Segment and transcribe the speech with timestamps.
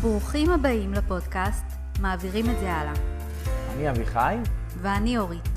[0.00, 1.64] ברוכים הבאים לפודקאסט
[2.00, 2.92] מעבירים את זה הלאה.
[3.72, 4.36] אני אביחי,
[4.82, 5.48] ואני אורית.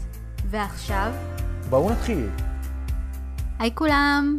[0.45, 1.11] ועכשיו,
[1.69, 2.29] בואו נתחיל.
[3.59, 4.35] היי כולם!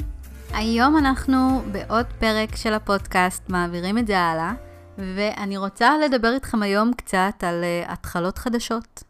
[0.53, 4.53] היום אנחנו בעוד פרק של הפודקאסט מעבירים את זה הלאה,
[4.99, 9.03] ואני רוצה לדבר איתכם היום קצת על uh, התחלות חדשות.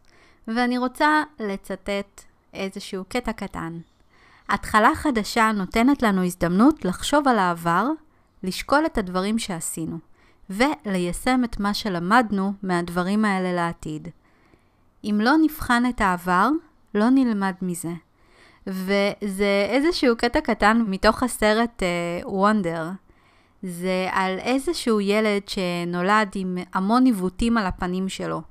[0.47, 2.21] ואני רוצה לצטט
[2.53, 3.79] איזשהו קטע קטן.
[4.49, 7.87] התחלה חדשה נותנת לנו הזדמנות לחשוב על העבר,
[8.43, 10.12] לשקול את הדברים שעשינו.
[10.49, 14.07] וליישם את מה שלמדנו מהדברים האלה לעתיד.
[15.03, 16.49] אם לא נבחן את העבר,
[16.95, 17.93] לא נלמד מזה.
[18.67, 21.83] וזה איזשהו קטע קטן מתוך הסרט
[22.23, 22.89] וונדר.
[22.89, 23.03] Uh,
[23.63, 28.41] זה על איזשהו ילד שנולד עם המון עיוותים על הפנים שלו,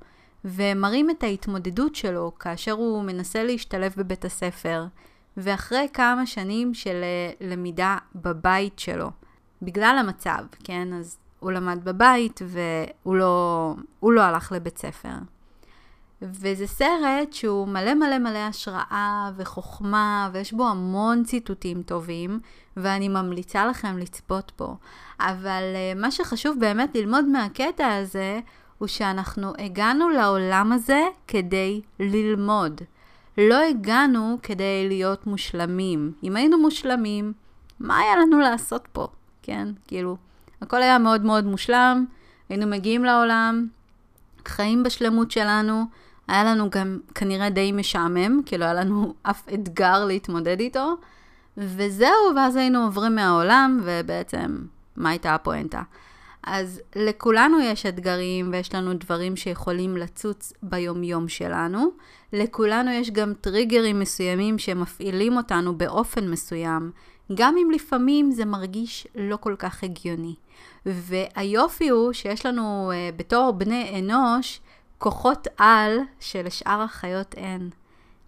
[0.45, 4.85] ומראים את ההתמודדות שלו כאשר הוא מנסה להשתלב בבית הספר,
[5.37, 7.05] ואחרי כמה שנים של
[7.41, 9.11] uh, למידה בבית שלו,
[9.63, 10.93] בגלל המצב, כן?
[10.93, 15.15] אז הוא למד בבית והוא לא, לא הלך לבית ספר.
[16.23, 22.41] וזה סרט שהוא מלא מלא מלא השראה וחוכמה, ויש בו המון ציטוטים טובים,
[22.77, 24.77] ואני ממליצה לכם לצפות בו.
[25.21, 28.41] אבל uh, מה שחשוב באמת ללמוד מהקטע הזה,
[28.79, 32.81] הוא שאנחנו הגענו לעולם הזה כדי ללמוד.
[33.39, 36.13] לא הגענו כדי להיות מושלמים.
[36.23, 37.33] אם היינו מושלמים,
[37.81, 39.07] מה היה לנו לעשות פה?
[39.43, 39.69] כן?
[39.87, 40.17] כאילו,
[40.63, 42.05] הכל היה מאוד מאוד מושלם,
[42.49, 43.67] היינו מגיעים לעולם,
[44.49, 45.85] חיים בשלמות שלנו,
[46.29, 50.97] היה לנו גם כנראה די משעמם, כי לא היה לנו אף אתגר להתמודד איתו,
[51.57, 54.59] וזהו, ואז היינו עוברים מהעולם, ובעצם,
[54.97, 55.83] מה הייתה הפואנטה?
[56.43, 61.91] אז לכולנו יש אתגרים ויש לנו דברים שיכולים לצוץ ביומיום שלנו.
[62.33, 66.91] לכולנו יש גם טריגרים מסוימים שמפעילים אותנו באופן מסוים,
[67.35, 70.35] גם אם לפעמים זה מרגיש לא כל כך הגיוני.
[70.87, 74.61] והיופי הוא שיש לנו uh, בתור בני אנוש
[74.99, 77.71] כוחות על שלשאר החיות אין.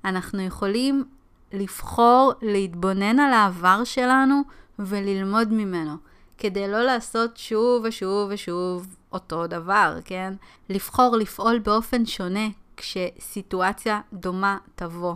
[0.04, 1.04] אנחנו יכולים
[1.52, 4.42] לבחור להתבונן על העבר שלנו
[4.78, 5.96] וללמוד ממנו,
[6.38, 10.34] כדי לא לעשות שוב ושוב ושוב אותו דבר, כן?
[10.68, 15.14] לבחור לפעול באופן שונה כשסיטואציה דומה תבוא,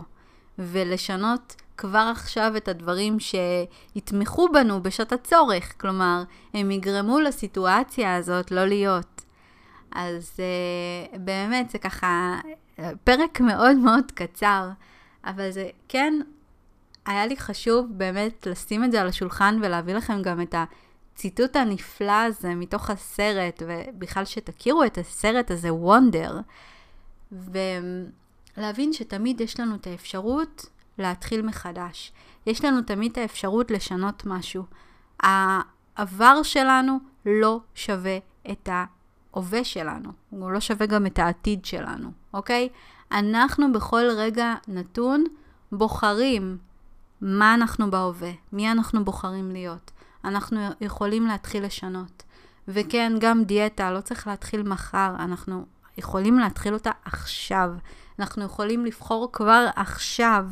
[0.59, 8.65] ולשנות כבר עכשיו את הדברים שיתמכו בנו בשעת הצורך, כלומר, הם יגרמו לסיטואציה הזאת לא
[8.65, 9.21] להיות.
[9.91, 12.39] אז uh, באמת, זה ככה
[13.03, 14.69] פרק מאוד מאוד קצר,
[15.25, 16.13] אבל זה כן,
[17.05, 22.23] היה לי חשוב באמת לשים את זה על השולחן ולהביא לכם גם את הציטוט הנפלא
[22.25, 26.39] הזה מתוך הסרט, ובכלל שתכירו את הסרט הזה, וונדר,
[28.57, 30.65] ולהבין שתמיד יש לנו את האפשרות
[30.97, 32.11] להתחיל מחדש.
[32.45, 34.63] יש לנו תמיד את האפשרות לשנות משהו.
[35.19, 38.17] העבר שלנו לא שווה
[38.51, 42.69] את ההווה שלנו, הוא לא שווה גם את העתיד שלנו, אוקיי?
[43.11, 45.23] אנחנו בכל רגע נתון
[45.71, 46.57] בוחרים
[47.21, 49.91] מה אנחנו בהווה, מי אנחנו בוחרים להיות.
[50.25, 52.23] אנחנו יכולים להתחיל לשנות.
[52.67, 55.65] וכן, גם דיאטה, לא צריך להתחיל מחר, אנחנו
[55.99, 57.71] יכולים להתחיל אותה עכשיו.
[58.19, 60.45] אנחנו יכולים לבחור כבר עכשיו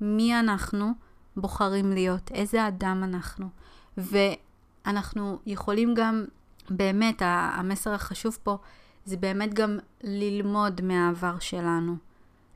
[0.00, 0.92] מי אנחנו
[1.36, 3.48] בוחרים להיות, איזה אדם אנחנו.
[3.96, 6.24] ואנחנו יכולים גם,
[6.70, 8.58] באמת, המסר החשוב פה,
[9.04, 11.96] זה באמת גם ללמוד מהעבר שלנו,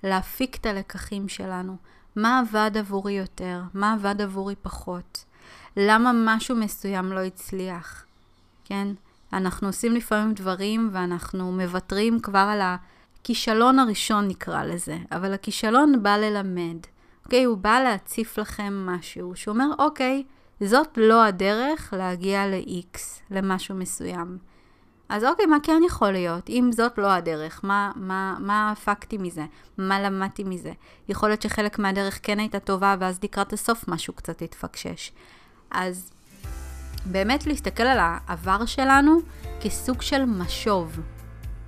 [0.03, 1.77] להפיק את הלקחים שלנו.
[2.17, 3.63] מה עבד עבורי יותר?
[3.75, 5.25] מה עבד עבורי פחות?
[5.77, 8.05] למה משהו מסוים לא הצליח?
[8.65, 8.89] כן?
[9.37, 16.17] אנחנו עושים לפעמים דברים ואנחנו מוותרים כבר על הכישלון הראשון נקרא לזה, אבל הכישלון בא
[16.17, 16.77] ללמד.
[17.25, 17.45] אוקיי?
[17.45, 20.25] הוא בא להציף לכם משהו, שהוא אומר, אוקיי,
[20.61, 22.99] זאת לא הדרך להגיע ל-X,
[23.31, 24.39] למשהו מסוים.
[25.09, 26.49] אז אוקיי, מה כן יכול להיות?
[26.49, 29.45] אם זאת לא הדרך, מה, מה, מה הפקתי מזה?
[29.79, 30.73] מה למדתי מזה?
[31.09, 35.13] יכול להיות שחלק מהדרך כן הייתה טובה, ואז לקראת הסוף משהו קצת התפקשש.
[35.71, 36.11] אז
[37.07, 39.19] באמת להסתכל על העבר שלנו
[39.61, 41.01] כסוג של משוב.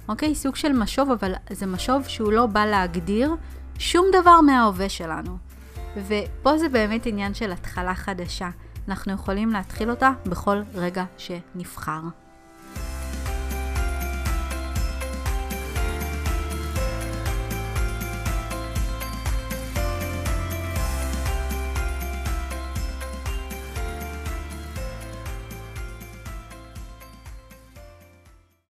[0.09, 0.35] אוקיי?
[0.35, 3.35] סוג של משוב, אבל זה משוב שהוא לא בא להגדיר
[3.79, 5.39] שום דבר מההווה שלנו.
[5.97, 8.49] ופה זה באמת עניין של התחלה חדשה.
[8.89, 12.01] אנחנו יכולים להתחיל אותה בכל רגע שנבחר.